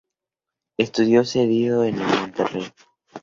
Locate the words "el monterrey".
2.01-2.73